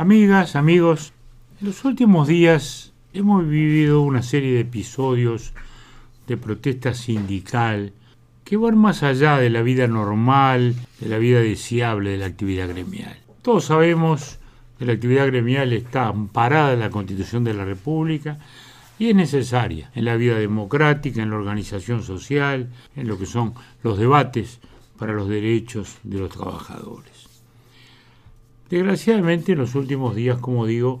[0.00, 1.12] Amigas, amigos,
[1.60, 5.52] en los últimos días hemos vivido una serie de episodios
[6.26, 7.92] de protesta sindical
[8.42, 12.70] que van más allá de la vida normal, de la vida deseable de la actividad
[12.70, 13.14] gremial.
[13.42, 14.38] Todos sabemos
[14.78, 18.38] que la actividad gremial está amparada en la Constitución de la República
[18.98, 23.52] y es necesaria en la vida democrática, en la organización social, en lo que son
[23.82, 24.60] los debates
[24.98, 27.29] para los derechos de los trabajadores.
[28.70, 31.00] Desgraciadamente en los últimos días, como digo,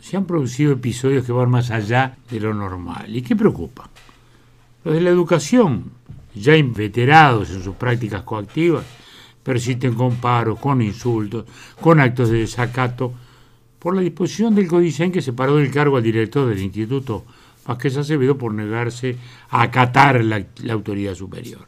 [0.00, 3.14] se han producido episodios que van más allá de lo normal.
[3.14, 3.88] ¿Y qué preocupa?
[4.82, 5.92] Los de la educación,
[6.34, 8.84] ya inveterados en sus prácticas coactivas,
[9.44, 11.44] persisten con paros, con insultos,
[11.80, 13.14] con actos de desacato,
[13.78, 17.24] por la disposición del Codicen que separó del cargo al director del Instituto
[17.66, 19.16] Vázquez Acevedo por negarse
[19.50, 21.66] a acatar la autoridad superior.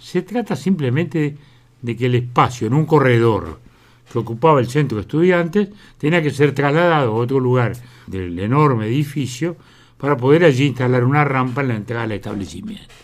[0.00, 1.36] Se trata simplemente
[1.82, 3.65] de que el espacio en un corredor
[4.10, 8.86] que ocupaba el centro de estudiantes tenía que ser trasladado a otro lugar del enorme
[8.86, 9.56] edificio
[9.98, 12.94] para poder allí instalar una rampa en la entrada al establecimiento.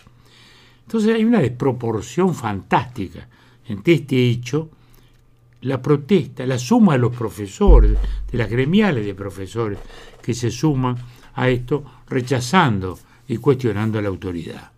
[0.85, 3.27] Entonces hay una desproporción fantástica
[3.67, 4.69] entre este hecho,
[5.61, 7.97] la protesta, la suma de los profesores,
[8.29, 9.79] de las gremiales de profesores
[10.21, 10.97] que se suman
[11.35, 14.71] a esto rechazando y cuestionando a la autoridad.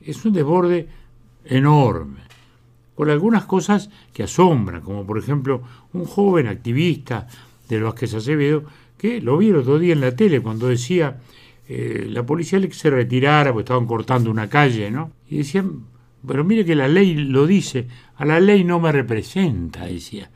[0.00, 0.86] Es un desborde
[1.44, 2.20] enorme,
[2.94, 7.26] con algunas cosas que asombran, como por ejemplo un joven activista
[7.68, 8.64] de los que se Acevedo,
[8.96, 11.18] que lo vi el otro día en la tele cuando decía
[11.68, 15.12] eh, la policía que se retirara porque estaban cortando una calle, ¿no?
[15.28, 15.84] Y decían,
[16.26, 20.30] pero mire que la ley lo dice, a la ley no me representa, decía.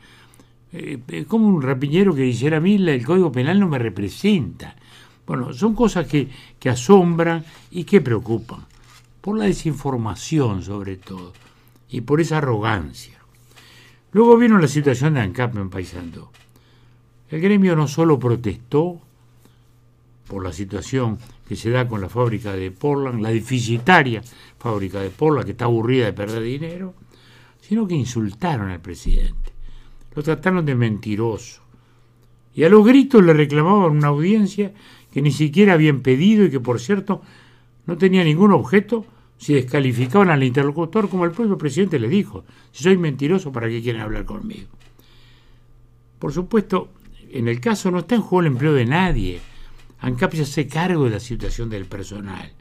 [0.73, 4.77] Eh, como un rapiñero que dijera a mí el Código Penal no me representa.
[5.27, 8.61] Bueno, son cosas que, que asombran y que preocupan,
[9.21, 11.33] por la desinformación sobre todo,
[11.91, 13.19] y por esa arrogancia.
[14.13, 16.31] Luego vino la situación de ANCAP en.
[17.31, 19.01] El gremio no solo protestó
[20.27, 24.23] por la situación que se da con la fábrica de Portland, la deficitaria
[24.59, 26.95] fábrica de Portland, que está aburrida de perder dinero,
[27.61, 29.53] sino que insultaron al presidente.
[30.15, 31.63] Lo trataron de mentiroso.
[32.55, 34.73] Y a los gritos le reclamaban una audiencia
[35.13, 37.23] que ni siquiera habían pedido y que, por cierto,
[37.87, 39.07] no tenía ningún objeto
[39.39, 42.45] si descalificaban al interlocutor, como el propio presidente le dijo.
[42.73, 44.69] Si soy mentiroso, ¿para qué quieren hablar conmigo?
[46.19, 46.91] Por supuesto,
[47.31, 49.41] en el caso no está en juego el empleo de nadie.
[50.01, 52.53] ANCAP se hace cargo de la situación del personal.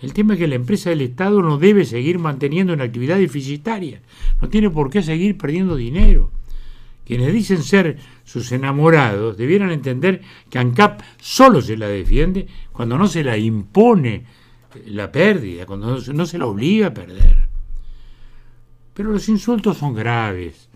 [0.00, 4.00] El tema es que la empresa del Estado no debe seguir manteniendo una actividad deficitaria,
[4.40, 6.30] no tiene por qué seguir perdiendo dinero.
[7.04, 13.08] Quienes dicen ser sus enamorados debieran entender que ANCAP solo se la defiende cuando no
[13.08, 14.24] se la impone
[14.86, 17.48] la pérdida, cuando no se la obliga a perder.
[18.94, 20.68] Pero los insultos son graves.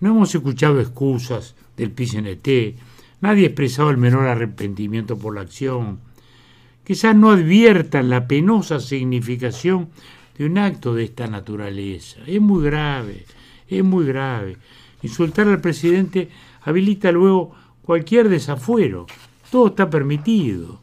[0.00, 2.76] No hemos escuchado excusas del PCNT,
[3.20, 6.00] nadie ha expresado el menor arrepentimiento por la acción
[6.90, 9.90] quizás no adviertan la penosa significación
[10.36, 12.18] de un acto de esta naturaleza.
[12.26, 13.26] Es muy grave,
[13.68, 14.56] es muy grave.
[15.00, 16.28] Insultar al presidente
[16.62, 19.06] habilita luego cualquier desafuero.
[19.52, 20.80] Todo está permitido.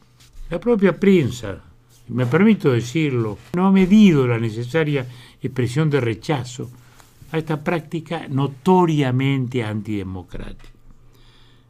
[0.48, 1.62] La propia prensa,
[2.08, 5.06] me permito decirlo, no ha medido la necesaria
[5.42, 6.70] expresión de rechazo
[7.30, 10.70] a esta práctica notoriamente antidemocrática.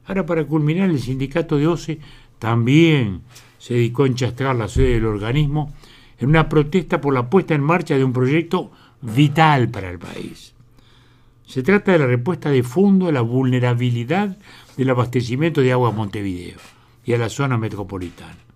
[0.06, 1.98] Ahora, para culminar, el sindicato de OCE
[2.38, 3.22] también
[3.58, 5.74] se dedicó a enchastrar la sede del organismo
[6.18, 8.70] en una protesta por la puesta en marcha de un proyecto
[9.02, 10.54] vital para el país.
[11.46, 14.36] Se trata de la respuesta de fondo a la vulnerabilidad
[14.76, 16.58] del abastecimiento de agua a Montevideo
[17.04, 18.47] y a la zona metropolitana.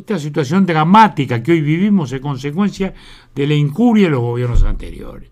[0.00, 2.94] Esta situación dramática que hoy vivimos es consecuencia
[3.34, 5.28] de la incuria de los gobiernos anteriores.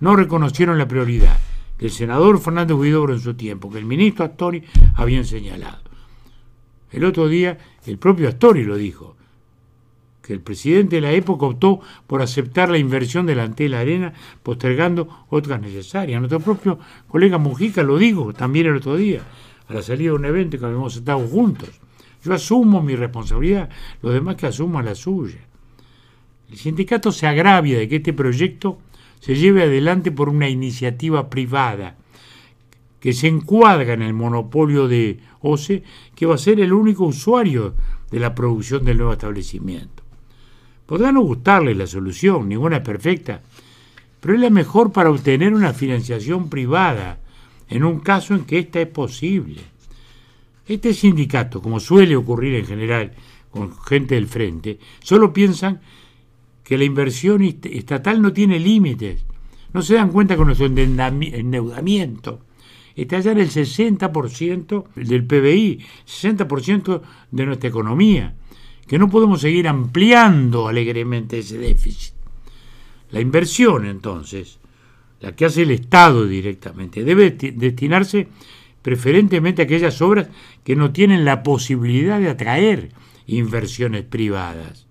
[0.00, 1.38] No reconocieron la prioridad
[1.78, 4.64] que el senador Fernández Huidobro en su tiempo, que el ministro Astori
[4.96, 5.78] habían señalado.
[6.90, 7.56] El otro día
[7.86, 9.14] el propio Astori lo dijo,
[10.22, 14.12] que el presidente de la época optó por aceptar la inversión de la Arena,
[14.42, 16.20] postergando otras necesarias.
[16.20, 19.22] Nuestro propio colega Mujica lo dijo también el otro día,
[19.68, 21.70] a la salida de un evento que habíamos estado juntos.
[22.24, 23.68] Yo asumo mi responsabilidad,
[24.02, 25.38] los demás que asuman la suya.
[26.50, 28.78] El sindicato se agravia de que este proyecto
[29.20, 31.96] se lleve adelante por una iniciativa privada
[33.00, 35.84] que se encuadra en el monopolio de OCE,
[36.14, 37.74] que va a ser el único usuario
[38.10, 40.02] de la producción del nuevo establecimiento.
[40.86, 43.42] Podrá no gustarle la solución, ninguna es perfecta,
[44.20, 47.20] pero es la mejor para obtener una financiación privada,
[47.68, 49.60] en un caso en que ésta es posible.
[50.68, 53.12] Este sindicato, como suele ocurrir en general
[53.50, 55.80] con gente del frente, solo piensan
[56.62, 59.24] que la inversión estatal no tiene límites,
[59.72, 62.42] no se dan cuenta con nuestro endeudamiento
[63.02, 67.00] estallar el 60% del PBI, 60%
[67.30, 68.34] de nuestra economía,
[68.86, 72.14] que no podemos seguir ampliando alegremente ese déficit.
[73.10, 74.58] La inversión, entonces,
[75.20, 78.28] la que hace el Estado directamente, debe destinarse
[78.82, 80.28] preferentemente aquellas obras
[80.64, 82.90] que no tienen la posibilidad de atraer
[83.26, 84.86] inversiones privadas.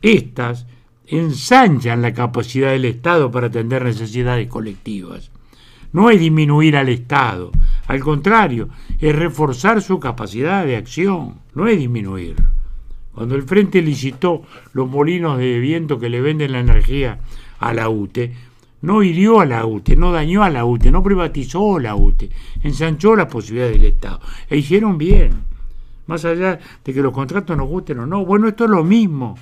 [0.00, 0.66] Estas
[1.06, 5.30] ensanchan la capacidad del Estado para atender necesidades colectivas.
[5.92, 7.52] No es disminuir al Estado,
[7.86, 12.36] al contrario, es reforzar su capacidad de acción, no es disminuir.
[13.12, 14.42] Cuando el Frente licitó
[14.72, 17.18] los molinos de viento que le venden la energía
[17.58, 18.32] a la UTE,
[18.82, 22.30] no hirió a la UTE, no dañó a la UTE, no privatizó la UTE,
[22.62, 24.20] ensanchó las posibilidades del Estado.
[24.50, 25.32] E hicieron bien,
[26.06, 28.24] más allá de que los contratos nos gusten o no.
[28.26, 29.36] Bueno, esto es lo mismo.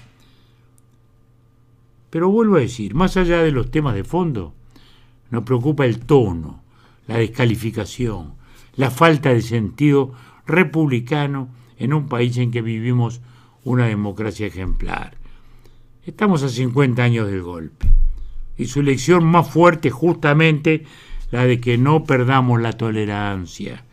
[2.10, 4.52] Pero vuelvo a decir, más allá de los temas de fondo,
[5.30, 6.62] nos preocupa el tono,
[7.06, 8.34] la descalificación,
[8.74, 10.12] la falta de sentido
[10.46, 11.48] republicano
[11.78, 13.22] en un país en que vivimos
[13.64, 15.16] una democracia ejemplar.
[16.04, 17.86] Estamos a 50 años del golpe
[18.60, 20.84] y su lección más fuerte justamente
[21.30, 23.84] la de que no perdamos la tolerancia.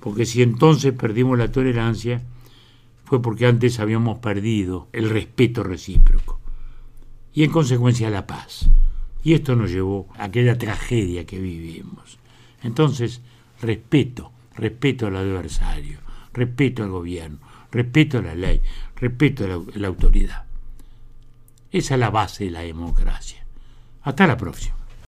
[0.00, 2.22] Porque si entonces perdimos la tolerancia,
[3.04, 6.40] fue porque antes habíamos perdido el respeto recíproco
[7.34, 8.70] y en consecuencia la paz.
[9.22, 12.18] Y esto nos llevó a aquella tragedia que vivimos.
[12.62, 13.20] Entonces,
[13.60, 15.98] respeto, respeto al adversario,
[16.32, 17.40] respeto al gobierno,
[17.70, 18.62] respeto a la ley,
[18.96, 20.46] respeto a la, la autoridad.
[21.70, 23.45] Esa es la base de la democracia.
[24.06, 24.85] Hasta la próxima.